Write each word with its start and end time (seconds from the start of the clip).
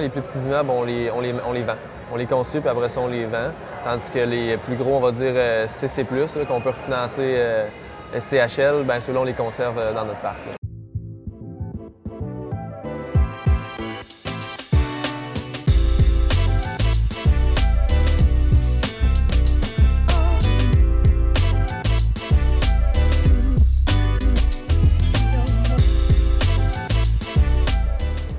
Les 0.00 0.10
plus 0.10 0.22
petits 0.22 0.38
immeubles, 0.44 0.70
on 0.70 0.84
les, 0.84 1.10
on 1.10 1.20
les, 1.20 1.34
on 1.44 1.52
les 1.52 1.64
vend. 1.64 1.74
On 2.12 2.16
les 2.16 2.26
construit, 2.26 2.60
puis 2.60 2.70
après 2.70 2.88
ça, 2.88 3.00
on 3.00 3.08
les 3.08 3.26
vend. 3.26 3.50
Tandis 3.82 4.08
que 4.12 4.20
les 4.20 4.56
plus 4.56 4.76
gros, 4.76 4.94
on 4.94 5.00
va 5.00 5.10
dire 5.10 5.32
euh, 5.34 5.66
CC, 5.66 6.06
là, 6.08 6.44
qu'on 6.46 6.60
peut 6.60 6.68
refinancer 6.68 7.34
euh, 7.34 7.66
SCHL, 8.16 8.84
ben 8.84 9.00
ceux-là, 9.00 9.18
on 9.18 9.24
les 9.24 9.32
conserve 9.32 9.76
euh, 9.76 9.92
dans 9.92 10.04
notre 10.04 10.20
parc. 10.20 10.38
là. 10.46 10.67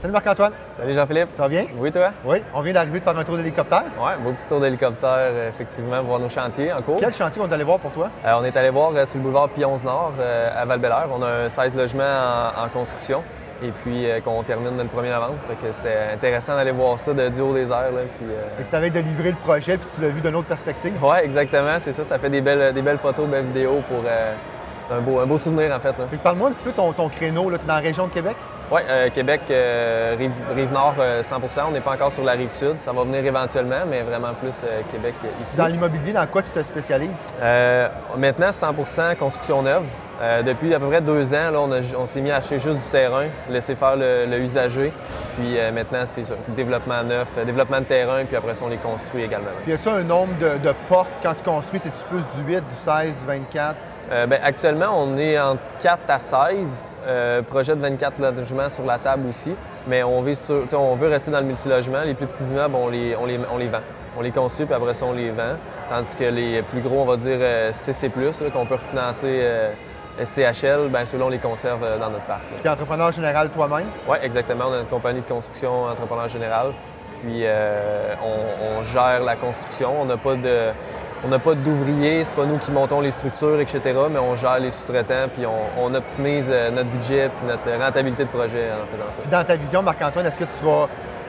Salut 0.09 0.23
Marc-Antoine, 0.25 0.53
Salut 0.75 0.93
Jean-Philippe. 0.95 1.27
ça 1.35 1.43
va 1.43 1.49
bien? 1.49 1.65
Oui, 1.77 1.91
toi? 1.91 2.09
Oui, 2.25 2.41
on 2.55 2.61
vient 2.61 2.73
d'arriver 2.73 2.97
de 2.97 3.03
faire 3.03 3.15
un 3.15 3.23
tour 3.23 3.37
d'hélicoptère. 3.37 3.83
Ouais, 3.99 4.13
beau 4.23 4.31
petit 4.31 4.47
tour 4.47 4.59
d'hélicoptère, 4.59 5.11
euh, 5.13 5.49
effectivement, 5.49 6.01
voir 6.01 6.19
nos 6.19 6.29
chantiers 6.29 6.73
en 6.73 6.81
cours. 6.81 6.97
Quel 6.99 7.13
chantier 7.13 7.39
on 7.39 7.47
est 7.47 7.53
allé 7.53 7.63
voir 7.63 7.77
pour 7.77 7.91
toi? 7.91 8.09
Euh, 8.25 8.33
on 8.39 8.43
est 8.43 8.57
allé 8.57 8.71
voir 8.71 8.91
euh, 8.95 9.05
sur 9.05 9.17
le 9.17 9.23
boulevard 9.25 9.49
Pionze 9.49 9.83
Nord 9.83 10.13
euh, 10.19 10.49
à 10.59 10.65
val 10.65 10.81
On 11.15 11.21
a 11.21 11.45
un 11.45 11.49
16 11.49 11.75
logements 11.75 12.01
en, 12.57 12.65
en 12.65 12.69
construction 12.69 13.21
et 13.61 13.69
puis 13.83 14.09
euh, 14.09 14.19
qu'on 14.21 14.41
termine 14.41 14.75
le 14.79 14.85
1er 14.85 15.11
novembre. 15.13 15.35
C'était 15.73 16.13
intéressant 16.15 16.55
d'aller 16.55 16.71
voir 16.71 16.97
ça 16.97 17.13
de, 17.13 17.29
du 17.29 17.41
haut 17.41 17.53
des 17.53 17.67
airs. 17.67 17.91
Là, 17.91 18.01
puis, 18.17 18.25
euh, 18.31 18.63
tu 18.67 18.75
avais 18.75 18.89
de 18.89 18.99
livrer 19.01 19.29
le 19.29 19.37
projet 19.37 19.77
puis 19.77 19.89
tu 19.93 20.01
l'as 20.01 20.07
vu 20.07 20.21
d'une 20.21 20.35
autre 20.35 20.47
perspective. 20.47 20.93
Ouais, 21.03 21.23
exactement, 21.23 21.77
c'est 21.77 21.93
ça. 21.93 22.03
Ça 22.03 22.17
fait 22.17 22.31
des 22.31 22.41
belles, 22.41 22.73
des 22.73 22.81
belles 22.81 22.97
photos, 22.97 23.27
belles 23.27 23.45
vidéos 23.45 23.83
pour 23.87 24.01
euh, 24.07 24.33
un, 24.91 25.01
beau, 25.01 25.19
un 25.19 25.27
beau 25.27 25.37
souvenir 25.37 25.71
en 25.75 25.79
fait. 25.79 25.93
Parle-moi 26.23 26.49
un 26.49 26.53
petit 26.53 26.63
peu 26.63 26.71
ton, 26.71 26.93
ton 26.93 27.09
créneau, 27.09 27.51
tu 27.51 27.55
es 27.57 27.59
dans 27.59 27.75
la 27.75 27.79
région 27.79 28.07
de 28.07 28.11
Québec? 28.11 28.35
Ouais, 28.71 28.83
euh, 28.87 29.09
Québec, 29.09 29.41
euh, 29.49 30.15
rive, 30.15 30.31
rive 30.55 30.71
nord 30.71 30.93
euh, 30.99 31.23
100% 31.23 31.39
On 31.69 31.71
n'est 31.71 31.79
pas 31.79 31.93
encore 31.93 32.11
sur 32.11 32.23
la 32.23 32.33
rive 32.33 32.51
sud. 32.51 32.77
Ça 32.77 32.91
va 32.91 33.01
venir 33.01 33.25
éventuellement, 33.25 33.83
mais 33.89 34.01
vraiment 34.01 34.33
plus 34.39 34.53
euh, 34.63 34.81
Québec 34.91 35.15
ici. 35.41 35.57
Dans 35.57 35.65
l'immobilier, 35.65 36.13
dans 36.13 36.27
quoi 36.27 36.43
tu 36.43 36.49
te 36.49 36.61
spécialises? 36.61 37.09
Maintenant, 38.17 38.51
100% 38.51 39.15
construction 39.15 39.63
neuve. 39.63 39.83
Depuis 40.45 40.73
à 40.73 40.79
peu 40.79 40.87
près 40.87 40.99
deux 40.99 41.33
ans, 41.33 41.49
là, 41.49 41.81
on, 41.97 42.05
s'est 42.05 42.19
mis 42.19 42.29
à 42.29 42.37
acheter 42.37 42.59
juste 42.59 42.75
du 42.75 42.89
terrain, 42.91 43.23
laisser 43.49 43.73
faire 43.73 43.95
le, 43.95 44.25
le 44.29 44.37
usager. 44.39 44.91
Puis 45.37 45.55
maintenant, 45.73 46.01
c'est 46.05 46.25
ça, 46.25 46.33
développement 46.49 47.01
neuf, 47.03 47.27
développement 47.45 47.79
de 47.79 47.85
terrain, 47.85 48.25
puis 48.25 48.35
après 48.35 48.53
ça, 48.53 48.65
on 48.65 48.67
les 48.69 48.77
construit 48.77 49.23
également. 49.23 49.47
Puis 49.63 49.71
y 49.71 49.75
a-tu 49.75 49.87
un 49.87 50.03
nombre 50.03 50.33
de, 50.37 50.57
de 50.57 50.73
portes 50.89 51.07
quand 51.23 51.33
tu 51.35 51.43
construis? 51.43 51.79
C'est-tu 51.81 52.03
plus 52.09 52.43
du 52.43 52.51
8, 52.51 52.57
du 52.57 52.75
16, 52.83 53.05
du 53.21 53.27
24? 53.27 53.75
Euh, 54.11 54.25
ben, 54.25 54.39
actuellement, 54.43 54.87
on 54.95 55.17
est 55.17 55.39
entre 55.39 55.61
4 55.81 55.99
à 56.09 56.19
16. 56.19 56.88
Euh, 57.07 57.41
projet 57.41 57.75
de 57.75 57.81
24 57.81 58.19
logements 58.19 58.69
sur 58.69 58.85
la 58.85 58.97
table 58.97 59.27
aussi. 59.29 59.51
Mais 59.87 60.03
on, 60.03 60.21
vise 60.21 60.41
veut 60.47 61.07
rester 61.07 61.31
dans 61.31 61.39
le 61.39 61.45
multilogement. 61.45 62.01
Les 62.05 62.13
plus 62.13 62.27
petits 62.27 62.43
immeubles, 62.45 62.75
on 62.75 62.89
les, 62.89 63.15
on 63.15 63.25
les, 63.25 63.39
on 63.51 63.57
les 63.57 63.67
vend. 63.67 63.81
On 64.17 64.21
les 64.21 64.31
construit, 64.31 64.65
puis 64.65 64.75
après 64.75 64.93
ça, 64.93 65.05
on 65.05 65.13
les 65.13 65.31
vend. 65.31 65.55
Tandis 65.89 66.15
que 66.15 66.25
les 66.25 66.61
plus 66.61 66.81
gros, 66.81 67.01
on 67.01 67.05
va 67.05 67.15
dire 67.15 67.37
euh, 67.39 67.71
CC, 67.73 68.11
là, 68.15 68.49
qu'on 68.51 68.65
peut 68.65 68.75
refinancer 68.75 69.39
euh, 69.41 69.71
SCHL, 70.23 70.89
ben 70.89 71.05
ceux-là, 71.05 71.25
on 71.25 71.29
les 71.29 71.37
conserve 71.39 71.83
euh, 71.83 71.97
dans 71.97 72.09
notre 72.09 72.25
parc. 72.25 72.41
là. 72.51 72.57
Tu 72.61 72.67
es 72.67 72.69
entrepreneur 72.69 73.11
général 73.11 73.49
toi-même? 73.49 73.87
Oui, 74.07 74.17
exactement. 74.21 74.65
On 74.69 74.73
a 74.73 74.79
une 74.79 74.85
compagnie 74.85 75.21
de 75.21 75.25
construction 75.25 75.83
entrepreneur 75.83 76.27
général. 76.27 76.71
Puis 77.21 77.41
euh, 77.43 78.13
on, 78.23 78.79
on 78.79 78.83
gère 78.83 79.21
la 79.23 79.35
construction. 79.35 80.01
On 80.01 80.05
n'a 80.05 80.17
pas 80.17 80.35
de. 80.35 80.69
On 81.25 81.27
n'a 81.27 81.39
pas 81.39 81.53
d'ouvriers, 81.53 82.23
c'est 82.23 82.33
pas 82.33 82.45
nous 82.45 82.57
qui 82.57 82.71
montons 82.71 83.01
les 83.01 83.11
structures, 83.11 83.59
etc., 83.59 83.81
mais 84.09 84.19
on 84.19 84.35
gère 84.35 84.59
les 84.59 84.71
sous-traitants, 84.71 85.27
puis 85.35 85.45
on, 85.45 85.83
on 85.83 85.93
optimise 85.93 86.45
euh, 86.49 86.71
notre 86.71 86.89
budget 86.89 87.29
puis 87.37 87.45
notre 87.47 87.83
rentabilité 87.83 88.23
de 88.23 88.29
projet 88.29 88.67
en 88.71 88.87
faisant 88.95 89.11
ça. 89.11 89.37
Dans 89.37 89.45
ta 89.45 89.55
vision, 89.55 89.81
Marc-Antoine, 89.81 90.25
est-ce 90.25 90.37
que 90.37 90.45
tu 90.45 90.65
vas 90.65 90.87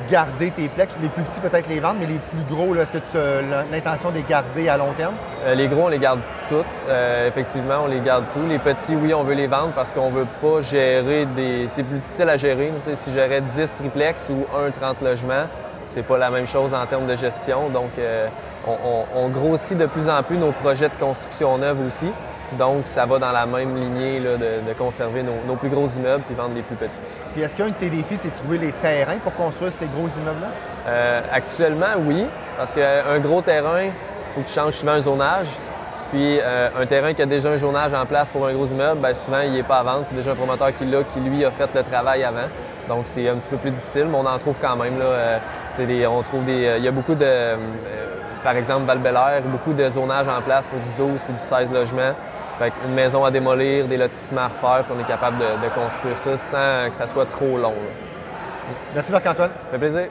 garder 0.09 0.51
tes 0.53 0.69
plex? 0.69 0.93
Les 1.03 1.09
plus 1.09 1.23
petits, 1.23 1.41
peut-être 1.41 1.69
les 1.69 1.81
vendre, 1.81 1.97
mais 2.01 2.07
les 2.07 2.19
plus 2.19 2.55
gros, 2.55 2.75
est-ce 2.77 2.93
que 2.93 2.99
tu 2.99 3.19
as 3.19 3.65
l'intention 3.71 4.11
de 4.11 4.17
les 4.17 4.25
garder 4.29 4.69
à 4.69 4.77
long 4.77 4.93
terme? 4.97 5.15
Euh, 5.45 5.55
les 5.55 5.67
gros, 5.67 5.83
on 5.87 5.89
les 5.89 5.99
garde 5.99 6.21
toutes. 6.49 6.65
Euh, 6.89 7.29
effectivement, 7.29 7.83
on 7.85 7.89
les 7.89 8.01
garde 8.01 8.25
tous. 8.33 8.47
Les 8.49 8.59
petits, 8.59 8.95
oui, 8.95 9.13
on 9.13 9.25
veut 9.25 9.35
les 9.35 9.49
vendre 9.49 9.73
parce 9.75 9.93
qu'on 9.93 10.11
veut 10.11 10.27
pas 10.41 10.63
gérer 10.63 11.27
des. 11.37 11.69
C'est 11.71 11.83
plus 11.83 11.99
difficile 11.99 12.29
à 12.29 12.37
gérer. 12.37 12.73
Si 12.95 13.11
j'aurais 13.13 13.41
10 13.41 13.75
triplex 13.77 14.31
ou 14.31 14.47
un 14.57 14.71
30 14.71 15.03
logements, 15.03 15.47
c'est 15.91 16.03
pas 16.07 16.19
la 16.19 16.31
même 16.31 16.47
chose 16.47 16.73
en 16.75 16.87
termes 16.87 17.07
de 17.07 17.17
gestion. 17.17 17.69
Donc, 17.69 17.91
euh, 17.99 18.27
on, 18.67 18.73
on- 18.73 19.25
on 19.25 19.29
grossit 19.29 19.77
de 19.77 19.87
plus 19.87 20.09
en 20.09 20.23
plus 20.23 20.37
nos 20.39 20.53
projets 20.53 20.89
de 20.89 20.95
construction 21.05 21.59
neuve 21.59 21.79
aussi. 21.87 22.07
Donc, 22.59 22.83
ça 22.87 23.07
va 23.07 23.19
dans 23.19 23.31
la 23.33 23.47
même 23.47 23.77
lignée 23.77 24.19
là, 24.19 24.33
de, 24.37 24.69
de 24.69 24.73
conserver 24.77 25.23
nos, 25.23 25.37
nos 25.47 25.55
plus 25.55 25.69
gros 25.69 25.87
immeubles 25.87 26.23
puis 26.27 26.35
vendre 26.35 26.55
les 26.55 26.63
plus 26.63 26.75
petits. 26.77 26.99
Puis 27.33 27.43
est-ce 27.43 27.55
qu'un 27.55 27.69
de 27.69 27.75
tes 27.75 27.89
défis, 27.91 28.19
c'est 28.21 28.29
de 28.29 28.35
trouver 28.35 28.59
les 28.59 28.73
terrains 28.73 29.19
pour 29.23 29.33
construire 29.35 29.73
ces 29.79 29.87
gros 29.87 30.09
immeubles-là? 30.21 30.49
Euh, 30.89 31.21
actuellement, 31.33 31.95
oui, 31.99 32.27
parce 32.57 32.73
qu'un 32.75 33.19
gros 33.21 33.41
terrain, 33.41 33.83
il 33.85 33.93
faut 34.35 34.41
que 34.41 34.49
tu 34.49 34.55
changes 34.55 34.75
souvent 34.75 34.93
un 34.93 35.01
zonage. 35.01 35.47
Puis 36.11 36.41
euh, 36.41 36.69
un 36.81 36.87
terrain 36.87 37.15
qui 37.15 37.23
a 37.23 37.27
déjà 37.27 37.51
un 37.51 37.57
zonage 37.57 37.95
en 37.95 38.05
place 38.05 38.29
pour 38.31 38.45
un 38.45 38.53
gros 38.53 38.67
immeuble, 38.67 39.01
bien, 39.01 39.15
souvent, 39.15 39.41
il 39.45 39.53
n'est 39.53 39.63
pas 39.63 39.77
à 39.77 39.83
vendre. 39.85 40.03
C'est 40.09 40.17
déjà 40.17 40.33
un 40.33 40.35
promoteur 40.35 40.75
qui 40.77 40.85
l'a, 40.87 41.05
qui 41.05 41.21
lui 41.21 41.45
a 41.45 41.53
fait 41.53 41.69
le 41.73 41.85
travail 41.85 42.25
avant. 42.25 42.49
Donc 42.89 43.03
c'est 43.05 43.29
un 43.29 43.37
petit 43.37 43.49
peu 43.49 43.59
plus 43.59 43.71
difficile, 43.71 44.07
mais 44.11 44.17
on 44.19 44.27
en 44.27 44.39
trouve 44.39 44.57
quand 44.61 44.75
même. 44.75 44.99
Là, 44.99 45.05
euh, 45.05 45.39
des- 45.79 46.07
on 46.07 46.23
trouve 46.23 46.45
des, 46.45 46.67
euh, 46.67 46.79
il 46.79 46.85
y 46.85 46.89
a 46.89 46.93
beaucoup 46.93 47.15
de, 47.15 47.25
euh, 47.25 47.57
par 48.43 48.57
exemple, 48.57 48.87
val 48.87 48.99
beaucoup 49.45 49.73
de 49.73 49.89
zonage 49.91 50.27
en 50.29 50.41
place 50.43 50.67
pour 50.67 50.79
du 50.81 50.91
12 50.99 51.23
puis 51.23 51.33
du 51.35 51.39
16 51.41 51.73
logements. 51.73 52.13
Fait 52.59 52.73
une 52.87 52.95
maison 52.95 53.25
à 53.25 53.31
démolir, 53.31 53.87
des 53.87 53.97
lotissements 53.97 54.43
à 54.43 54.49
refaire, 54.49 54.85
puis 54.85 54.95
on 54.97 55.01
est 55.01 55.07
capable 55.09 55.39
de, 55.39 55.45
de 55.45 55.71
construire 55.75 56.19
ça 56.19 56.37
sans 56.37 56.91
que 56.91 56.95
ça 56.95 57.07
soit 57.07 57.27
trop 57.27 57.57
long. 57.57 57.71
là. 57.71 57.93
Merci 58.95 59.13
Marc-Antoine. 59.13 59.51
Ça 59.51 59.71
fait 59.73 59.79
plaisir. 59.79 60.09